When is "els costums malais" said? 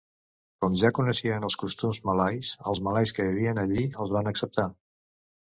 1.49-2.55